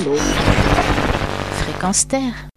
écolo. 0.00 0.79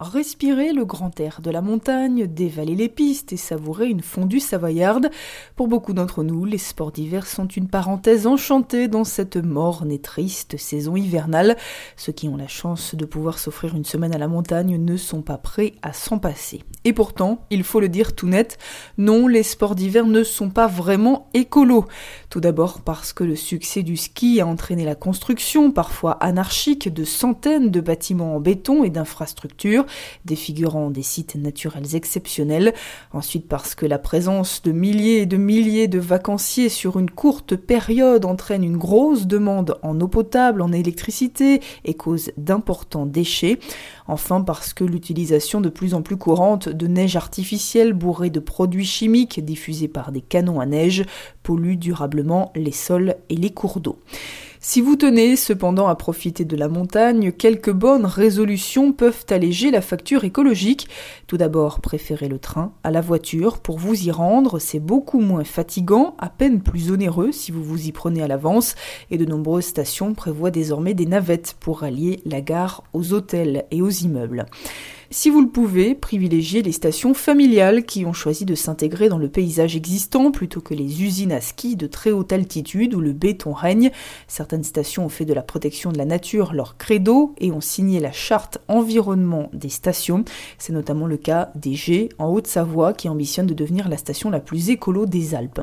Respirer 0.02 0.73
le 0.73 0.84
grand 0.84 1.18
air 1.18 1.40
de 1.42 1.50
la 1.50 1.61
montagne, 1.61 2.27
dévaler 2.27 2.76
les 2.76 2.90
pistes 2.90 3.31
et 3.31 3.38
savourer 3.38 3.88
une 3.88 4.02
fondue 4.02 4.42
savoyarde. 4.42 5.10
Pour 5.56 5.70
beaucoup 5.70 5.94
d'entre 5.94 6.24
nous, 6.24 6.44
les 6.44 6.58
sports 6.58 6.92
d'hiver 6.92 7.26
sont 7.26 7.47
une 7.47 7.70
parenthèse 7.70 8.28
enchantée 8.28 8.90
dans 8.90 9.06
cette 9.06 9.38
morne 9.38 9.92
et 9.92 9.99
triste 9.99 10.58
saison 10.58 10.97
hivernale. 10.97 11.56
Ceux 11.96 12.12
qui 12.12 12.28
ont 12.28 12.36
la 12.36 12.49
chance 12.49 12.96
de 12.96 13.06
pouvoir 13.06 13.40
s'offrir 13.40 13.78
une 13.78 13.86
semaine 13.86 14.13
à 14.13 14.17
la 14.17 14.28
montagne 14.28 14.76
ne 14.76 14.97
sont 14.97 15.22
pas 15.22 15.37
prêts 15.37 15.76
à 15.81 15.94
s'en 15.94 16.19
passer. 16.19 16.61
Et 16.83 16.91
pourtant, 16.91 17.45
il 17.49 17.63
faut 17.63 17.79
le 17.79 17.87
dire 17.87 18.15
tout 18.15 18.27
net, 18.27 18.57
non, 18.97 19.27
les 19.27 19.43
sports 19.43 19.75
d'hiver 19.75 20.05
ne 20.05 20.23
sont 20.25 20.49
pas 20.49 20.67
vraiment 20.67 21.29
écolos. 21.33 21.85
Tout 22.29 22.41
d'abord 22.41 22.81
parce 22.81 23.13
que 23.13 23.23
le 23.23 23.37
succès 23.37 23.83
du 23.83 23.95
ski 23.95 24.41
a 24.41 24.47
entraîné 24.47 24.83
la 24.83 24.95
construction, 24.95 25.71
parfois 25.71 26.11
anarchique, 26.21 26.93
de 26.93 27.05
centaines 27.05 27.71
de 27.71 27.79
bâtiments 27.79 28.35
en 28.35 28.41
béton 28.41 28.83
et 28.83 28.89
d'infrastructures, 28.89 29.12
défigurant 30.26 30.90
des 30.90 31.03
sites 31.03 31.35
naturels 31.35 31.95
exceptionnels. 31.95 32.73
Ensuite 33.12 33.48
parce 33.48 33.76
que 33.76 33.85
la 33.85 33.99
présence 33.99 34.62
de 34.63 34.71
milliers 34.71 35.21
et 35.21 35.26
de 35.26 35.38
milliers 35.38 35.88
de 35.88 35.99
vacanciers 35.99 36.70
sur 36.70 36.99
une 36.99 37.09
courte 37.09 37.55
période 37.55 38.26
entraîne 38.26 38.63
une 38.63 38.77
grosse 38.77 39.27
demande 39.27 39.77
en 39.81 39.99
eau 39.99 40.07
potable, 40.07 40.62
en 40.62 40.71
électricité 40.71 41.62
et 41.85 41.94
cause 41.94 42.31
d'importants 42.38 43.05
déchets. 43.05 43.59
Enfin 44.07 44.41
parce 44.41 44.73
que 44.73 44.84
l'utilisation 44.84 45.62
de 45.62 45.70
plus 45.70 45.93
en 45.93 46.02
plus 46.02 46.18
courante 46.18 46.70
de 46.70 46.88
neige 46.88 47.16
artificielle 47.16 47.93
bourrée 47.93 48.30
de 48.30 48.40
produits 48.40 48.85
chimiques 48.85 49.43
diffusés 49.43 49.88
par 49.88 50.12
des 50.12 50.21
canons 50.21 50.59
à 50.59 50.66
neige 50.66 51.05
pollue 51.43 51.76
durablement 51.76 52.52
les 52.55 52.71
sols 52.71 53.16
et 53.30 53.35
les 53.35 53.52
cours 53.52 53.80
d'eau. 53.80 53.99
Si 54.66 54.80
vous 54.80 54.95
tenez 54.95 55.35
cependant 55.35 55.90
à 55.90 55.95
profiter 55.95 56.45
de 56.45 56.55
la 56.55 56.70
montagne, 56.70 57.34
quelques 57.34 57.73
bonnes 57.73 58.05
résolutions 58.05 58.94
peuvent 58.94 59.26
alléger 59.30 59.71
la 59.71 59.81
facture 59.81 60.23
écologique. 60.23 60.88
Tout 61.27 61.35
d'abord, 61.35 61.82
préférez 61.82 62.29
le 62.29 62.40
train 62.40 62.71
à 62.82 62.90
la 62.90 63.02
voiture 63.02 63.60
pour 63.60 63.77
vous 63.77 64.08
y 64.08 64.10
rendre, 64.10 64.60
c'est 64.60 64.80
beaucoup 64.80 65.20
moins 65.20 65.44
fatigant, 65.44 66.16
à 66.18 66.30
peine 66.30 66.62
plus 66.62 66.92
onéreux 66.92 67.34
si 67.34 67.52
vous 67.52 67.62
vous 67.62 67.88
y 67.88 67.92
prenez 67.92 68.22
à 68.22 68.28
l'avance, 68.30 68.76
et 69.12 69.18
de 69.18 69.26
nombreuses 69.26 69.66
stations 69.66 70.14
prévoient 70.14 70.50
désormais 70.50 70.94
des 70.94 71.08
navettes 71.08 71.58
pour 71.59 71.82
rallier 71.82 72.22
la 72.24 72.40
gare 72.40 72.86
aux 72.94 73.12
hôtels 73.12 73.66
et 73.70 73.82
aux 73.82 73.90
immeubles. 73.90 74.46
Si 75.09 75.30
vous 75.30 75.42
le 75.42 75.50
pouvez, 75.50 75.96
privilégiez 75.96 76.62
les 76.62 76.72
stations 76.72 77.14
familiales 77.14 77.86
qui 77.86 78.06
ont 78.06 78.14
choisi 78.14 78.46
de 78.46 78.56
s'intégrer 78.56 79.09
dans 79.09 79.18
le 79.18 79.30
paysage 79.30 79.76
existant 79.76 80.32
plutôt 80.32 80.62
que 80.62 80.73
les 80.73 81.04
usines 81.04 81.32
à 81.32 81.42
ski 81.42 81.76
de 81.76 81.88
très 81.88 82.12
haute 82.12 82.32
altitude 82.32 82.96
où 82.96 83.02
le 83.02 83.14
béton 83.14 83.54
règne. 83.54 83.92
Certaines 84.28 84.64
stations 84.64 85.06
ont 85.06 85.09
fait 85.09 85.26
de 85.26 85.34
la 85.34 85.42
protection 85.42 85.92
de 85.92 85.98
la 85.98 86.06
nature 86.06 86.54
leur 86.54 86.78
credo 86.78 87.36
et 87.40 87.52
ont 87.52 87.62
signé 87.62 88.00
la 88.00 88.12
charte 88.12 88.59
environnement 88.68 89.50
des 89.54 89.70
stations. 89.70 90.24
C'est 90.58 90.74
notamment 90.74 91.06
le 91.06 91.18
cas 91.18 91.52
des 91.56 91.74
G 91.74 92.09
en 92.18 92.30
Haute-Savoie 92.30 92.94
qui 92.94 93.09
ambitionne 93.09 93.48
de 93.48 93.54
devenir 93.54 93.90
la 93.90 93.98
station 93.98 94.30
la 94.30 94.40
plus 94.40 94.70
écolo 94.70 95.06
des 95.06 95.36
Alpes. 95.36 95.62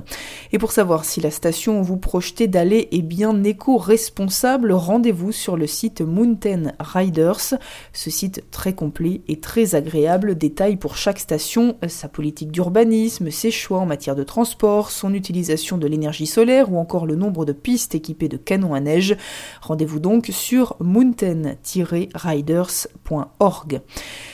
Et 0.52 0.58
pour 0.58 0.72
savoir 0.72 1.04
si 1.04 1.20
la 1.20 1.30
station 1.30 1.80
où 1.80 1.84
vous 1.84 1.96
projetez 1.96 2.46
d'aller 2.46 2.88
est 2.92 3.02
bien 3.02 3.42
éco-responsable, 3.42 4.72
rendez-vous 4.72 5.32
sur 5.32 5.56
le 5.56 5.66
site 5.66 6.02
Mountain 6.02 6.72
Riders. 6.78 7.54
Ce 7.92 8.10
site 8.10 8.44
très 8.50 8.74
complet 8.74 9.22
très 9.40 9.74
agréable, 9.74 10.36
détaille 10.36 10.76
pour 10.76 10.96
chaque 10.96 11.18
station 11.18 11.76
euh, 11.84 11.88
sa 11.88 12.08
politique 12.08 12.52
d'urbanisme, 12.52 13.30
ses 13.30 13.50
choix 13.50 13.78
en 13.78 13.86
matière 13.86 14.14
de 14.14 14.22
transport, 14.22 14.90
son 14.90 15.14
utilisation 15.14 15.78
de 15.78 15.86
l'énergie 15.86 16.26
solaire 16.26 16.70
ou 16.72 16.78
encore 16.78 17.06
le 17.06 17.16
nombre 17.16 17.44
de 17.44 17.52
pistes 17.52 17.94
équipées 17.94 18.28
de 18.28 18.36
canons 18.36 18.74
à 18.74 18.80
neige. 18.80 19.16
Rendez-vous 19.62 20.00
donc 20.00 20.28
sur 20.30 20.76
mountain-riders.org. 20.80 23.80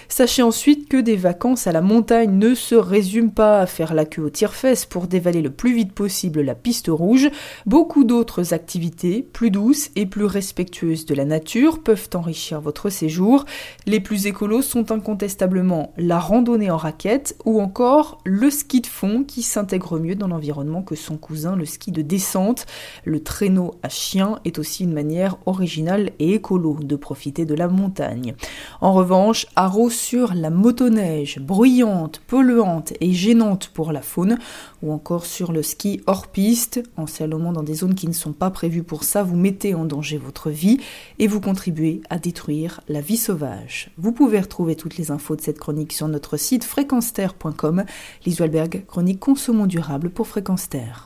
Sachez 0.09 0.43
ensuite 0.43 0.89
que 0.89 0.97
des 0.97 1.17
vacances 1.17 1.67
à 1.67 1.73
la 1.73 1.81
montagne 1.81 2.39
ne 2.39 2.55
se 2.55 2.75
résument 2.75 3.31
pas 3.31 3.61
à 3.61 3.67
faire 3.67 3.95
la 3.95 4.05
queue 4.05 4.23
au 4.23 4.31
tire-fesses 4.31 4.87
pour 4.87 5.09
dévaler 5.09 5.43
le 5.43 5.51
plus 5.51 5.75
vite 5.75 5.93
possible 5.93 6.43
la 6.43 6.55
piste 6.55 6.89
rouge. 6.89 7.29
Beaucoup 7.67 8.05
d'autres 8.05 8.55
activités, 8.55 9.23
plus 9.23 9.51
douces 9.51 9.91
et 9.97 10.07
plus 10.07 10.25
respectueuses 10.25 11.07
de 11.07 11.15
la 11.15 11.25
nature, 11.25 11.83
peuvent 11.83 12.09
enrichir 12.15 12.61
votre 12.61 12.89
séjour. 12.89 13.45
Les 13.87 14.01
plus 14.01 14.27
écolos 14.27 14.63
sont 14.63 14.86
incontestablement 14.91 15.93
la 15.97 16.19
randonnée 16.19 16.71
en 16.71 16.77
raquette 16.77 17.37
ou 17.45 17.61
encore 17.61 18.19
le 18.25 18.51
ski 18.51 18.81
de 18.81 18.87
fond 18.87 19.25
qui 19.25 19.43
s'intègre 19.43 19.99
mieux 19.99 20.15
dans 20.15 20.29
l'environnement 20.29 20.83
que 20.83 20.95
son 20.95 21.17
cousin 21.17 21.57
le 21.57 21.65
ski 21.65 21.93
de 21.93 22.03
descente. 22.03 22.67
Le 23.05 23.23
traîneau 23.23 23.75
à 23.83 23.89
chien 23.89 24.39
est 24.45 24.59
aussi 24.59 24.85
une 24.85 24.93
manière 24.93 25.37
originale 25.47 26.11
et 26.19 26.35
écolo 26.35 26.77
de 26.81 26.97
profiter 26.97 27.45
de 27.45 27.55
la 27.55 27.69
montagne. 27.69 28.35
En 28.81 28.93
revanche, 28.93 29.47
Arros 29.57 29.91
sur 29.91 30.35
la 30.35 30.51
motoneige, 30.51 31.39
bruyante, 31.41 32.21
polluante 32.27 32.93
et 33.01 33.13
gênante 33.13 33.69
pour 33.69 33.93
la 33.93 34.03
faune, 34.03 34.39
ou 34.83 34.93
encore 34.93 35.27
sur 35.27 35.53
le 35.53 35.63
ski 35.63 36.01
hors 36.07 36.29
piste, 36.29 36.83
en 36.97 37.07
salomant 37.07 37.53
dans 37.53 37.63
des 37.63 37.75
zones 37.75 37.95
qui 37.95 38.09
ne 38.09 38.13
sont 38.13 38.33
pas 38.33 38.51
prévues 38.51 38.83
pour 38.83 39.05
ça, 39.05 39.23
vous 39.23 39.37
mettez 39.37 39.75
en 39.75 39.85
danger 39.85 40.19
votre 40.19 40.51
vie 40.51 40.79
et 41.19 41.27
vous 41.27 41.41
contribuez 41.41 42.01
à 42.11 42.19
détruire 42.19 42.81
la 42.89 43.01
vie 43.01 43.17
sauvage. 43.17 43.91
Vous 43.97 44.13
pouvez 44.13 44.41
retrouver 44.41 44.76
toutes 44.77 44.97
les 44.97 45.11
infos 45.11 45.37
de 45.37 45.41
cette 45.41 45.59
chronique 45.59 45.93
sur 45.93 46.09
notre 46.09 46.37
site 46.37 46.65
fréquenceterre.com. 46.65 47.85
Lise 48.25 48.41
chronique 48.87 49.21
consommons 49.21 49.67
durable 49.67 50.11
pour 50.11 50.29
Fréquence 50.29 50.69
Terre. 50.69 51.05